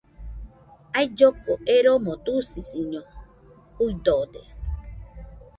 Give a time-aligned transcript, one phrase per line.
[0.99, 3.01] Ailloko eromo dusisiño
[3.77, 4.41] juidode